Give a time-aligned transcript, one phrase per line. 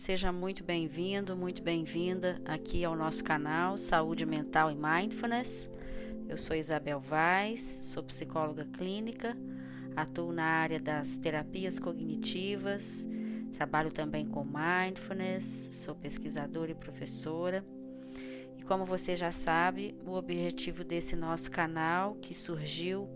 [0.00, 5.68] seja muito bem-vindo, muito bem-vinda aqui ao nosso canal Saúde Mental e Mindfulness.
[6.26, 9.36] Eu sou Isabel Vaz, sou psicóloga clínica,
[9.94, 13.06] atuo na área das terapias cognitivas,
[13.52, 17.62] trabalho também com mindfulness, sou pesquisadora e professora.
[18.56, 23.06] E como você já sabe, o objetivo desse nosso canal, que surgiu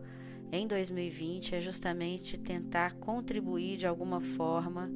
[0.53, 4.91] em 2020, é justamente tentar contribuir de alguma forma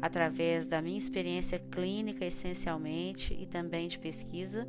[0.00, 4.66] através da minha experiência clínica, essencialmente, e também de pesquisa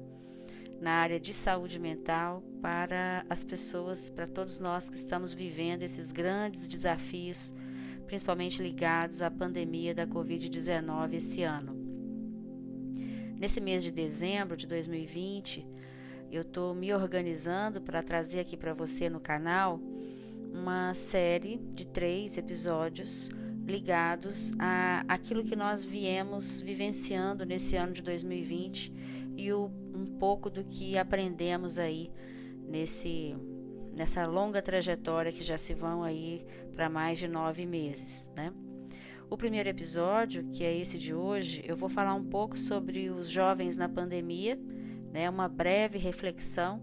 [0.81, 6.12] na área de saúde mental para as pessoas, para todos nós que estamos vivendo esses
[6.12, 7.54] grandes desafios,
[8.07, 11.79] principalmente ligados à pandemia da Covid-19 esse ano.
[13.40, 15.66] Nesse mês de dezembro de 2020,
[16.32, 19.79] eu estou me organizando para trazer aqui para você no canal
[20.52, 23.29] uma série de três episódios
[23.65, 28.93] ligados a aquilo que nós viemos vivenciando nesse ano de 2020
[29.37, 32.12] e o, um pouco do que aprendemos aí
[32.68, 33.35] nesse
[33.95, 38.53] nessa longa trajetória que já se vão aí para mais de nove meses, né?
[39.29, 43.29] O primeiro episódio, que é esse de hoje, eu vou falar um pouco sobre os
[43.29, 44.59] jovens na pandemia,
[45.12, 45.29] né?
[45.29, 46.81] Uma breve reflexão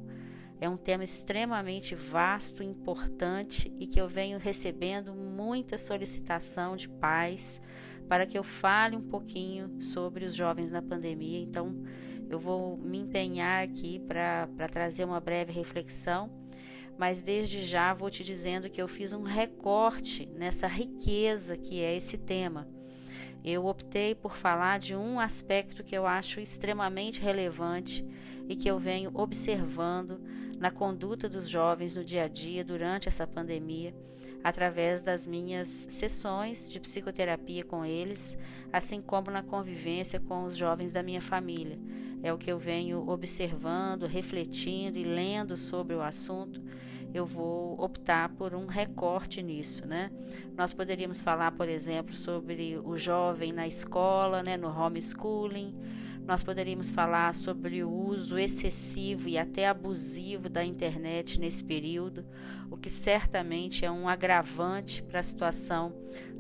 [0.61, 7.63] é um tema extremamente vasto, importante e que eu venho recebendo muita solicitação de pais
[8.09, 11.39] para que eu fale um pouquinho sobre os jovens na pandemia.
[11.39, 11.77] Então,
[12.29, 16.29] eu vou me empenhar aqui para trazer uma breve reflexão,
[16.99, 21.97] mas desde já vou te dizendo que eu fiz um recorte nessa riqueza que é
[21.97, 22.67] esse tema.
[23.45, 28.05] Eu optei por falar de um aspecto que eu acho extremamente relevante
[28.49, 30.21] e que eu venho observando
[30.59, 33.95] na conduta dos jovens no dia a dia durante essa pandemia,
[34.43, 38.39] através das minhas sessões de psicoterapia com eles,
[38.73, 41.79] assim como na convivência com os jovens da minha família.
[42.23, 46.63] É o que eu venho observando, refletindo e lendo sobre o assunto.
[47.15, 50.11] Eu vou optar por um recorte nisso, né?
[50.57, 55.75] Nós poderíamos falar, por exemplo, sobre o jovem na escola, né, no homeschooling
[56.29, 62.23] nós poderíamos falar sobre o uso excessivo e até abusivo da internet nesse período,
[62.71, 65.91] o que certamente é um agravante para a situação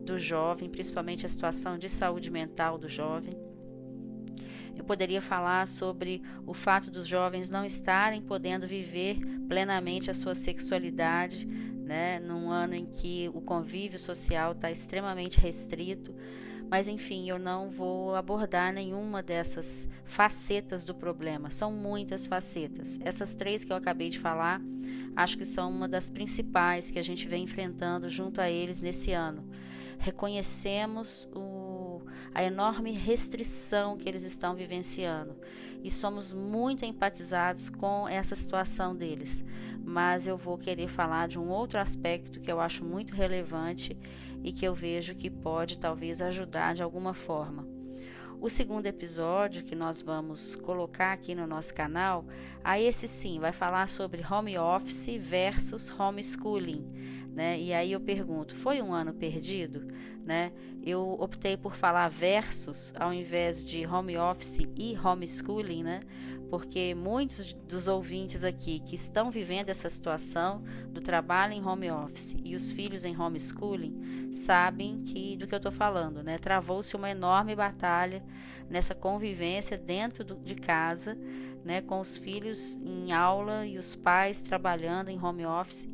[0.04, 3.32] do jovem, principalmente a situação de saúde mental do jovem.
[4.76, 9.18] Eu poderia falar sobre o fato dos jovens não estarem podendo viver
[9.48, 16.14] plenamente a sua sexualidade, né, num ano em que o convívio social está extremamente restrito.
[16.70, 21.50] Mas enfim, eu não vou abordar nenhuma dessas facetas do problema.
[21.50, 22.98] São muitas facetas.
[23.02, 24.60] Essas três que eu acabei de falar,
[25.16, 29.12] acho que são uma das principais que a gente vem enfrentando junto a eles nesse
[29.12, 29.44] ano.
[29.98, 31.38] Reconhecemos o,
[32.38, 35.36] a enorme restrição que eles estão vivenciando
[35.82, 39.44] e somos muito empatizados com essa situação deles.
[39.84, 43.98] Mas eu vou querer falar de um outro aspecto que eu acho muito relevante
[44.44, 47.66] e que eu vejo que pode talvez ajudar de alguma forma.
[48.40, 52.24] O segundo episódio que nós vamos colocar aqui no nosso canal,
[52.62, 56.86] a esse sim vai falar sobre home office versus homeschooling,
[57.34, 57.60] né?
[57.60, 59.86] E aí eu pergunto, foi um ano perdido,
[60.24, 60.52] né?
[60.82, 66.00] Eu optei por falar versus ao invés de home office e homeschooling, né?
[66.48, 72.36] porque muitos dos ouvintes aqui que estão vivendo essa situação do trabalho em home office
[72.42, 76.38] e os filhos em homeschooling sabem que do que eu estou falando, né?
[76.38, 78.22] Travou-se uma enorme batalha
[78.68, 81.18] nessa convivência dentro do, de casa,
[81.64, 81.82] né?
[81.82, 85.88] Com os filhos em aula e os pais trabalhando em home office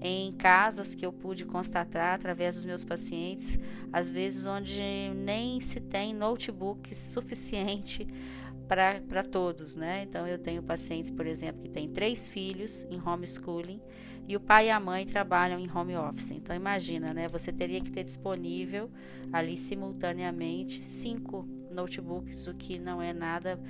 [0.00, 3.58] em casas que eu pude constatar através dos meus pacientes,
[3.92, 4.82] às vezes onde
[5.14, 8.06] nem se tem notebook suficiente
[8.66, 10.04] para todos, né?
[10.04, 13.80] Então eu tenho pacientes, por exemplo, que têm três filhos em homeschooling
[14.26, 16.30] e o pai e a mãe trabalham em home office.
[16.30, 17.28] Então imagina, né?
[17.28, 18.90] Você teria que ter disponível
[19.32, 23.60] ali simultaneamente cinco notebooks, o que não é nada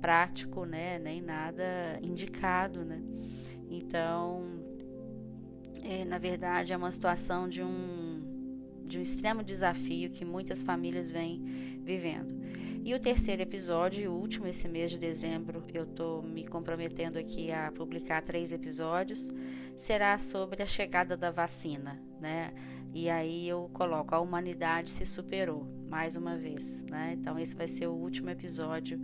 [0.00, 0.98] prático, né?
[0.98, 3.02] Nem nada indicado, né?
[3.70, 4.59] Então,
[5.90, 8.38] é, na verdade, é uma situação de um
[8.86, 11.40] de um extremo desafio que muitas famílias vêm
[11.84, 12.34] vivendo.
[12.84, 17.16] E o terceiro episódio, e o último esse mês de dezembro, eu estou me comprometendo
[17.16, 19.28] aqui a publicar três episódios,
[19.76, 22.52] será sobre a chegada da vacina, né?
[22.92, 27.16] E aí eu coloco a humanidade se superou mais uma vez, né?
[27.16, 29.00] Então esse vai ser o último episódio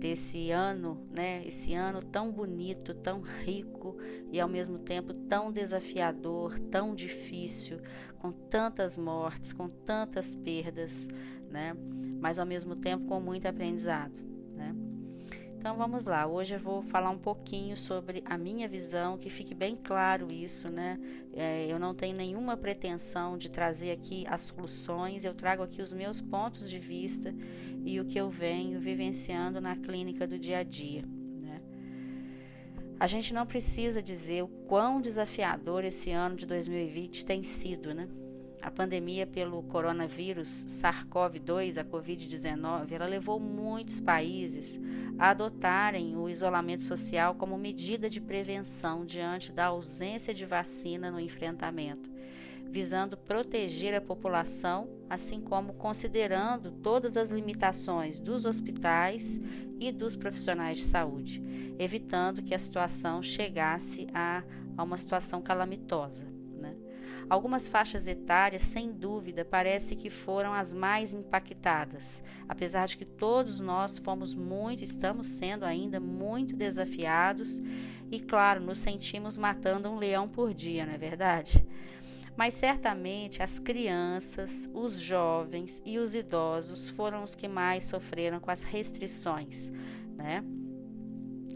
[0.00, 1.46] desse ano, né?
[1.46, 3.98] Esse ano tão bonito, tão rico
[4.32, 7.78] e ao mesmo tempo tão desafiador, tão difícil,
[8.18, 11.06] com tantas mortes, com tantas perdas,
[11.50, 11.76] né?
[12.18, 14.29] Mas ao mesmo tempo com muito aprendizado.
[15.60, 19.54] Então vamos lá, hoje eu vou falar um pouquinho sobre a minha visão, que fique
[19.54, 20.98] bem claro isso, né?
[21.34, 25.92] É, eu não tenho nenhuma pretensão de trazer aqui as soluções, eu trago aqui os
[25.92, 27.34] meus pontos de vista
[27.84, 31.04] e o que eu venho vivenciando na clínica do dia a dia.
[31.42, 31.60] Né?
[32.98, 38.08] A gente não precisa dizer o quão desafiador esse ano de 2020 tem sido, né?
[38.62, 44.78] A pandemia pelo coronavírus SARS-CoV-2, a Covid-19, ela levou muitos países
[45.18, 51.18] a adotarem o isolamento social como medida de prevenção diante da ausência de vacina no
[51.18, 52.10] enfrentamento,
[52.66, 59.40] visando proteger a população, assim como considerando todas as limitações dos hospitais
[59.78, 61.42] e dos profissionais de saúde,
[61.78, 64.44] evitando que a situação chegasse a,
[64.76, 66.39] a uma situação calamitosa.
[67.30, 73.60] Algumas faixas etárias, sem dúvida, parece que foram as mais impactadas, apesar de que todos
[73.60, 77.62] nós fomos muito, estamos sendo ainda muito desafiados
[78.10, 81.64] e, claro, nos sentimos matando um leão por dia, não é verdade?
[82.36, 88.50] Mas certamente as crianças, os jovens e os idosos foram os que mais sofreram com
[88.50, 89.70] as restrições,
[90.16, 90.42] né?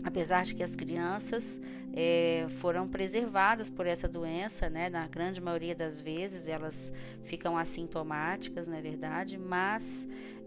[0.04, 1.60] Apesar de que as crianças
[1.94, 4.90] é, foram preservadas por essa doença, né?
[4.90, 6.92] Na grande maioria das vezes elas
[7.24, 9.38] ficam assintomáticas, não é verdade?
[9.38, 10.06] Mas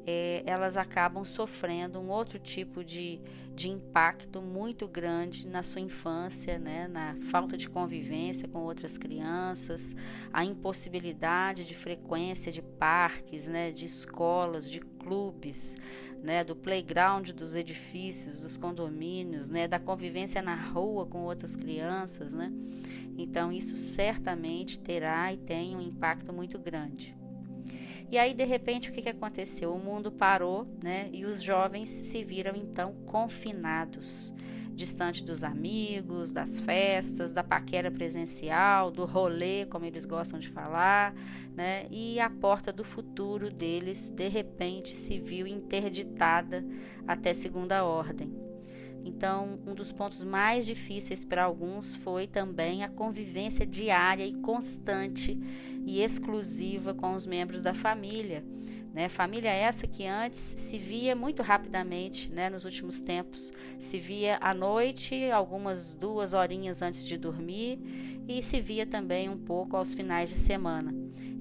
[0.10, 3.20] é, elas acabam sofrendo um outro tipo de,
[3.54, 6.88] de impacto muito grande na sua infância, né?
[6.88, 9.94] na falta de convivência com outras crianças,
[10.32, 13.70] a impossibilidade de frequência de parques, né?
[13.70, 15.76] de escolas, de clubes,
[16.24, 16.42] né?
[16.42, 19.68] do playground dos edifícios, dos condomínios, né?
[19.68, 22.34] da convivência na rua com outras crianças.
[22.34, 22.50] Né?
[23.18, 27.14] Então, isso certamente terá e tem um impacto muito grande.
[28.10, 29.74] E aí, de repente, o que, que aconteceu?
[29.74, 31.10] O mundo parou, né?
[31.12, 34.34] E os jovens se viram então confinados,
[34.74, 41.14] distante dos amigos, das festas, da paquera presencial, do rolê, como eles gostam de falar,
[41.54, 41.86] né?
[41.92, 46.64] E a porta do futuro deles, de repente, se viu interditada
[47.06, 48.47] até segunda ordem.
[49.08, 55.40] Então, um dos pontos mais difíceis para alguns foi também a convivência diária e constante
[55.86, 58.44] e exclusiva com os membros da família.
[58.94, 59.08] Né?
[59.08, 62.50] Família essa que antes se via muito rapidamente, né?
[62.50, 67.80] nos últimos tempos, se via à noite, algumas duas horinhas antes de dormir,
[68.28, 70.94] e se via também um pouco aos finais de semana.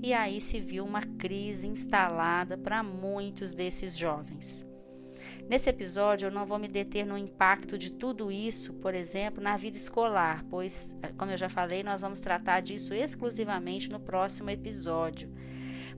[0.03, 4.66] E aí se viu uma crise instalada para muitos desses jovens.
[5.49, 9.57] Nesse episódio, eu não vou me deter no impacto de tudo isso, por exemplo, na
[9.57, 15.33] vida escolar, pois, como eu já falei, nós vamos tratar disso exclusivamente no próximo episódio.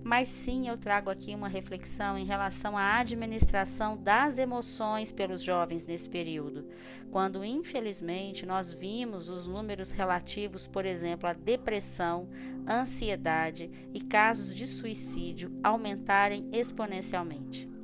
[0.05, 5.87] Mas sim, eu trago aqui uma reflexão em relação à administração das emoções pelos jovens
[5.87, 6.69] nesse período,
[7.11, 12.29] quando infelizmente nós vimos os números relativos, por exemplo, à depressão,
[12.69, 17.78] ansiedade e casos de suicídio aumentarem exponencialmente.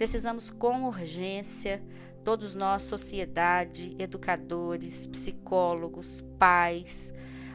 [0.00, 1.82] Precisamos com urgência,
[2.24, 7.12] todos nós, sociedade, educadores, psicólogos, pais,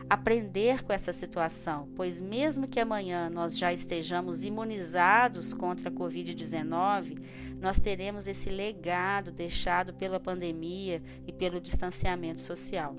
[0.08, 7.20] aprender com essa situação, pois mesmo que amanhã nós já estejamos imunizados contra a Covid-19,
[7.60, 12.96] nós teremos esse legado deixado pela pandemia e pelo distanciamento social.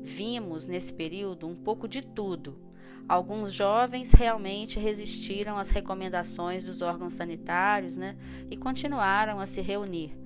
[0.00, 2.71] Vimos nesse período um pouco de tudo
[3.08, 8.16] Alguns jovens realmente resistiram às recomendações dos órgãos sanitários né,
[8.50, 10.16] e continuaram a se reunir.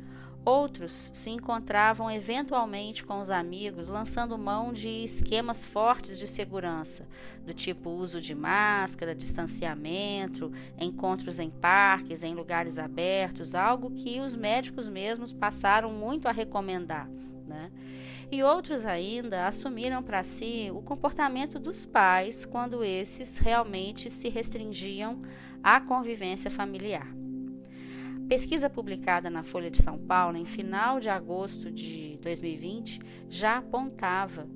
[0.47, 7.09] Outros se encontravam eventualmente com os amigos, lançando mão de esquemas fortes de segurança,
[7.45, 14.37] do tipo uso de máscara, distanciamento, encontros em parques, em lugares abertos, algo que os
[14.37, 17.09] médicos mesmos passaram muito a recomendar.
[17.45, 17.73] Né?
[18.31, 25.23] E outros ainda assumiram para si o comportamento dos pais quando esses realmente se restringiam
[25.63, 27.07] à convivência familiar.
[28.29, 34.49] Pesquisa publicada na Folha de São Paulo em final de agosto de 2020 já apontava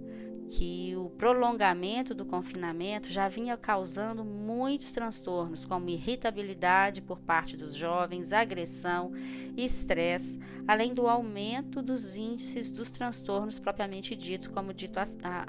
[0.51, 7.75] que o prolongamento do confinamento já vinha causando muitos transtornos, como irritabilidade por parte dos
[7.75, 9.13] jovens, agressão
[9.57, 14.99] estresse, além do aumento dos índices dos transtornos propriamente dito, como dito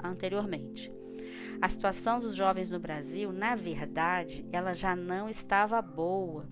[0.02, 0.92] anteriormente.
[1.60, 6.48] A situação dos jovens no Brasil, na verdade, ela já não estava boa.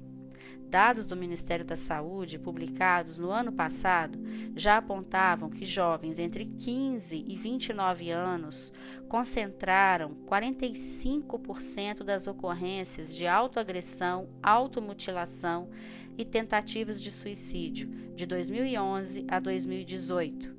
[0.71, 4.17] Dados do Ministério da Saúde, publicados no ano passado,
[4.55, 8.73] já apontavam que jovens entre 15 e 29 anos
[9.09, 15.69] concentraram 45% das ocorrências de autoagressão, automutilação
[16.17, 20.55] e tentativas de suicídio de 2011 a 2018.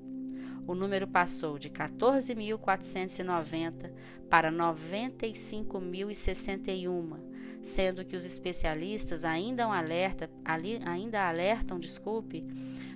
[0.68, 3.94] O número passou de 14.490
[4.30, 7.31] para 95.061
[7.62, 12.46] sendo que os especialistas ainda alerta, ali, ainda alertam, desculpe,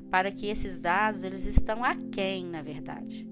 [0.10, 3.28] para que esses dados eles estão aquém, na verdade.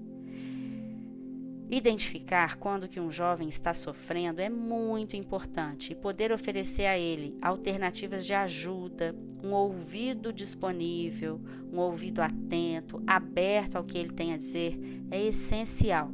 [1.70, 7.36] Identificar quando que um jovem está sofrendo é muito importante e poder oferecer a ele
[7.40, 11.40] alternativas de ajuda, um ouvido disponível,
[11.72, 14.78] um ouvido atento, aberto ao que ele tem a dizer
[15.10, 16.12] é essencial.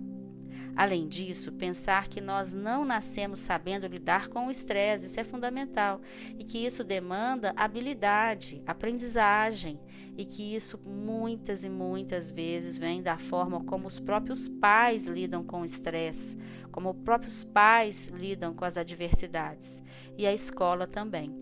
[0.77, 6.00] Além disso, pensar que nós não nascemos sabendo lidar com o estresse, isso é fundamental,
[6.39, 9.79] e que isso demanda habilidade, aprendizagem,
[10.17, 15.43] e que isso muitas e muitas vezes vem da forma como os próprios pais lidam
[15.43, 16.37] com o estresse,
[16.71, 19.83] como os próprios pais lidam com as adversidades,
[20.17, 21.35] e a escola também,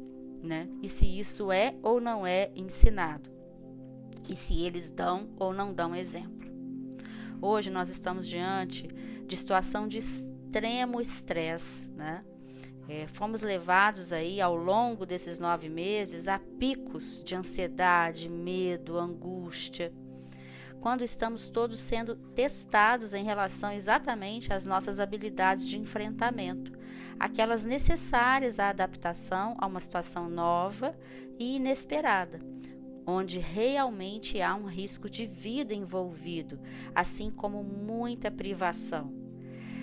[0.43, 0.69] né?
[0.83, 3.31] E se isso é ou não é ensinado,
[4.29, 6.39] e se eles dão ou não dão exemplo.
[7.41, 8.89] Hoje nós estamos diante
[9.29, 12.25] de situação de extremo estresse, né?
[12.89, 19.93] É, fomos levados aí ao longo desses nove meses a picos de ansiedade, medo, angústia,
[20.81, 26.73] quando estamos todos sendo testados em relação exatamente às nossas habilidades de enfrentamento,
[27.21, 30.99] aquelas necessárias à adaptação a uma situação nova
[31.39, 32.41] e inesperada
[33.11, 36.61] onde realmente há um risco de vida envolvido,
[36.95, 39.11] assim como muita privação.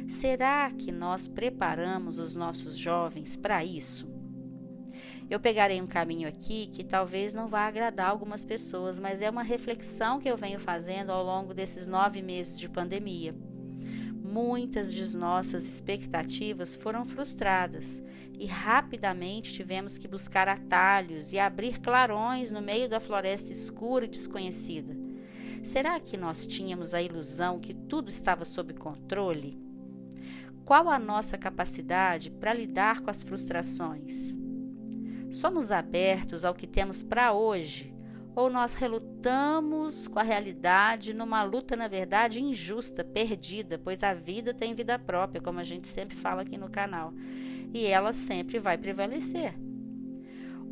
[0.07, 4.13] Será que nós preparamos os nossos jovens para isso?
[5.29, 9.43] Eu pegarei um caminho aqui que talvez não vá agradar algumas pessoas, mas é uma
[9.43, 13.35] reflexão que eu venho fazendo ao longo desses nove meses de pandemia
[14.35, 18.03] muitas de nossas expectativas foram frustradas
[18.37, 24.09] e rapidamente tivemos que buscar atalhos e abrir clarões no meio da floresta escura e
[24.09, 24.93] desconhecida.
[25.63, 29.64] Será que nós tínhamos a ilusão que tudo estava sob controle?
[30.65, 34.35] Qual a nossa capacidade para lidar com as frustrações?
[35.31, 37.93] Somos abertos ao que temos para hoje
[38.35, 44.53] ou nós relutamos com a realidade numa luta, na verdade, injusta, perdida, pois a vida
[44.53, 47.13] tem vida própria, como a gente sempre fala aqui no canal,
[47.73, 49.53] e ela sempre vai prevalecer.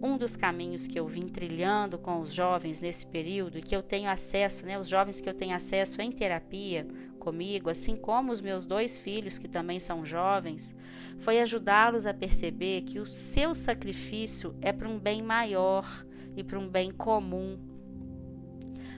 [0.02, 3.82] Um dos caminhos que eu vim trilhando com os jovens nesse período, e que eu
[3.82, 6.86] tenho acesso, né, os jovens que eu tenho acesso em terapia
[7.24, 10.76] comigo, assim como os meus dois filhos, que também são jovens,
[11.20, 16.60] foi ajudá-los a perceber que o seu sacrifício é para um bem maior e para
[16.60, 17.58] um bem comum.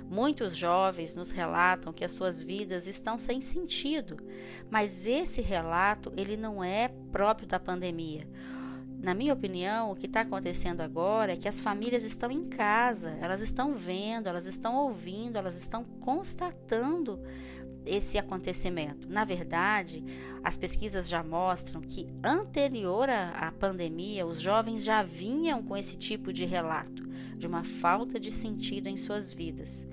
[0.10, 4.18] Muitos jovens nos relatam que as suas vidas estão sem sentido,
[4.70, 8.28] mas esse relato ele não é próprio da pandemia.
[9.06, 13.12] Na minha opinião, o que está acontecendo agora é que as famílias estão em casa,
[13.22, 17.22] elas estão vendo, elas estão ouvindo, elas estão constatando
[17.86, 19.08] esse acontecimento.
[19.10, 20.04] Na verdade,
[20.44, 26.34] as pesquisas já mostram que anterior à pandemia, os jovens já vinham com esse tipo
[26.34, 29.88] de relato, de uma falta de sentido em suas vidas.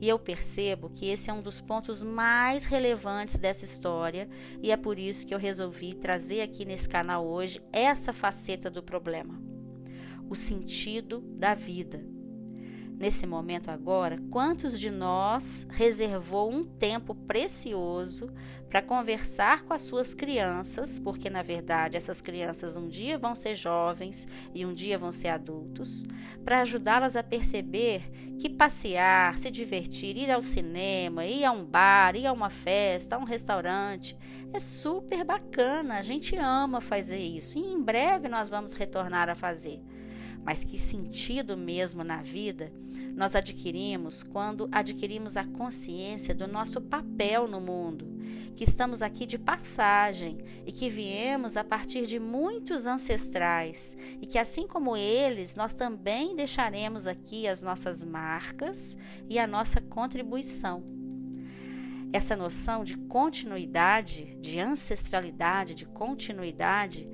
[0.00, 4.28] E eu percebo que esse é um dos pontos mais relevantes dessa história,
[4.62, 8.82] e é por isso que eu resolvi trazer aqui nesse canal hoje essa faceta do
[8.82, 9.40] problema:
[10.30, 12.17] o sentido da vida
[12.98, 18.28] nesse momento agora, quantos de nós reservou um tempo precioso
[18.68, 23.54] para conversar com as suas crianças, porque na verdade essas crianças um dia vão ser
[23.54, 26.04] jovens e um dia vão ser adultos,
[26.44, 32.16] para ajudá-las a perceber que passear, se divertir, ir ao cinema, ir a um bar,
[32.16, 34.18] ir a uma festa, a um restaurante,
[34.52, 39.34] é super bacana, a gente ama fazer isso e em breve nós vamos retornar a
[39.36, 39.80] fazer
[40.48, 42.72] mas que sentido mesmo na vida
[43.14, 48.18] nós adquirimos quando adquirimos a consciência do nosso papel no mundo,
[48.56, 54.38] que estamos aqui de passagem e que viemos a partir de muitos ancestrais e que,
[54.38, 58.96] assim como eles, nós também deixaremos aqui as nossas marcas
[59.28, 60.82] e a nossa contribuição.
[62.10, 67.06] Essa noção de continuidade, de ancestralidade, de continuidade,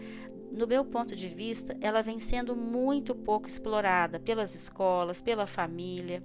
[0.54, 6.22] no meu ponto de vista, ela vem sendo muito pouco explorada pelas escolas, pela família.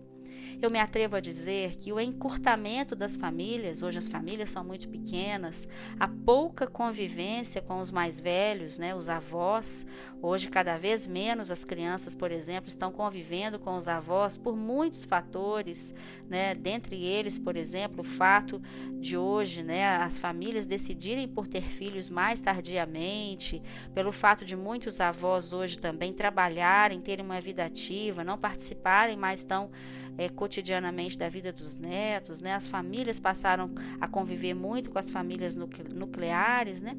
[0.62, 4.90] Eu me atrevo a dizer que o encurtamento das famílias, hoje as famílias são muito
[4.90, 9.86] pequenas, a pouca convivência com os mais velhos, né, os avós,
[10.22, 15.06] hoje cada vez menos as crianças, por exemplo, estão convivendo com os avós por muitos
[15.06, 15.96] fatores,
[16.30, 18.62] né, dentre eles, por exemplo, o fato
[19.00, 23.62] de hoje, né, as famílias decidirem por ter filhos mais tardiamente,
[23.94, 29.46] pelo fato de muitos avós hoje também trabalharem, terem uma vida ativa, não participarem mais
[29.46, 29.72] tão
[30.20, 32.56] é, cotidianamente da vida dos netos, né?
[32.56, 36.98] As famílias passaram a conviver muito com as famílias nucleares, né?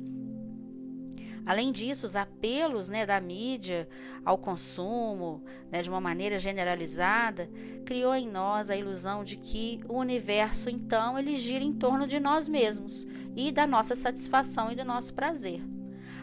[1.44, 3.88] Além disso, os apelos né, da mídia
[4.24, 5.42] ao consumo,
[5.72, 7.50] né, de uma maneira generalizada,
[7.84, 12.20] criou em nós a ilusão de que o universo, então, ele gira em torno de
[12.20, 15.60] nós mesmos e da nossa satisfação e do nosso prazer.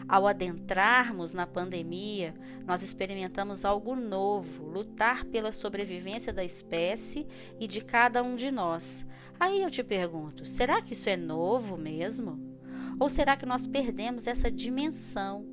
[0.08, 2.34] Ao adentrarmos na pandemia,
[2.66, 7.26] nós experimentamos algo novo, lutar pela sobrevivência da espécie
[7.60, 9.06] e de cada um de nós.
[9.38, 12.40] Aí eu te pergunto: será que isso é novo mesmo?
[12.98, 15.46] Ou será que nós perdemos essa dimensão,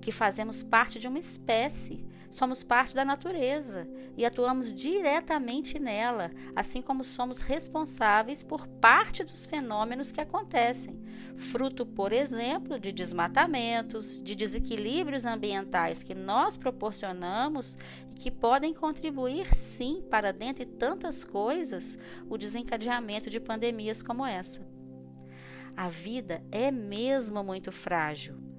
[0.00, 6.80] que fazemos parte de uma espécie, somos parte da natureza e atuamos diretamente nela, assim
[6.80, 11.02] como somos responsáveis por parte dos fenômenos que acontecem,
[11.36, 17.76] fruto, por exemplo, de desmatamentos, de desequilíbrios ambientais que nós proporcionamos
[18.12, 24.66] e que podem contribuir, sim, para, dentre tantas coisas, o desencadeamento de pandemias como essa.
[25.76, 28.49] A vida é mesmo muito frágil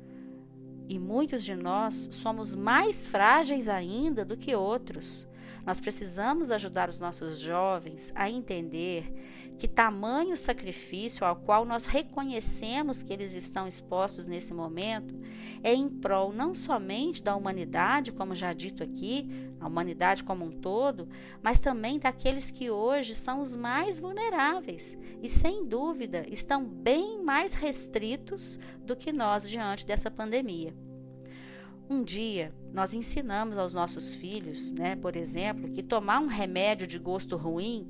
[0.91, 5.25] e muitos de nós somos mais frágeis ainda do que outros.
[5.65, 9.13] Nós precisamos ajudar os nossos jovens a entender
[9.57, 15.13] que tamanho sacrifício ao qual nós reconhecemos que eles estão expostos nesse momento
[15.61, 20.51] é em prol não somente da humanidade, como já dito aqui, a humanidade como um
[20.51, 21.07] todo,
[21.43, 27.53] mas também daqueles que hoje são os mais vulneráveis e, sem dúvida, estão bem mais
[27.53, 30.73] restritos do que nós diante dessa pandemia.
[31.91, 36.97] Um dia nós ensinamos aos nossos filhos, né, por exemplo, que tomar um remédio de
[36.97, 37.85] gosto ruim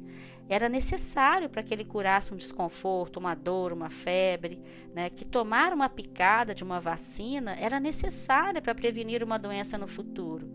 [0.50, 4.60] era necessário para que ele curasse um desconforto, uma dor, uma febre,
[4.92, 9.88] né, que tomar uma picada de uma vacina era necessária para prevenir uma doença no
[9.88, 10.52] futuro.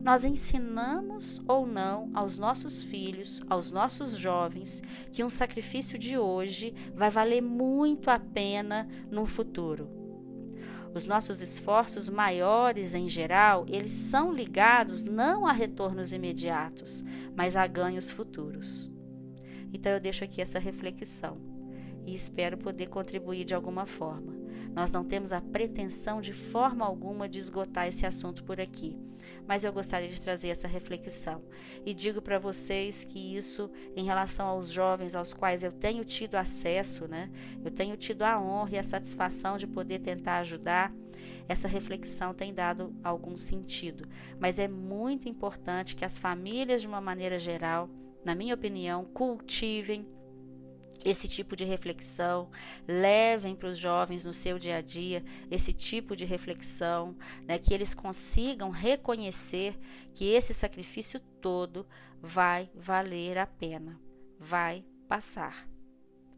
[0.00, 4.80] Nós ensinamos ou não aos nossos filhos, aos nossos jovens,
[5.10, 10.03] que um sacrifício de hoje vai valer muito a pena no futuro.
[10.94, 17.02] Os nossos esforços maiores em geral, eles são ligados não a retornos imediatos,
[17.34, 18.88] mas a ganhos futuros.
[19.72, 21.36] Então eu deixo aqui essa reflexão
[22.06, 24.34] e espero poder contribuir de alguma forma.
[24.72, 28.96] Nós não temos a pretensão de forma alguma de esgotar esse assunto por aqui,
[29.46, 31.42] mas eu gostaria de trazer essa reflexão.
[31.84, 36.36] E digo para vocês que isso, em relação aos jovens aos quais eu tenho tido
[36.36, 37.30] acesso, né?
[37.64, 40.92] Eu tenho tido a honra e a satisfação de poder tentar ajudar.
[41.46, 47.02] Essa reflexão tem dado algum sentido, mas é muito importante que as famílias, de uma
[47.02, 47.90] maneira geral,
[48.24, 50.06] na minha opinião, cultivem
[51.04, 52.50] esse tipo de reflexão,
[52.88, 57.74] levem para os jovens no seu dia a dia esse tipo de reflexão, né, que
[57.74, 59.78] eles consigam reconhecer
[60.12, 61.86] que esse sacrifício todo
[62.20, 64.00] vai valer a pena,
[64.38, 65.68] vai passar.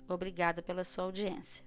[0.09, 1.65] Obrigada pela sua audiência.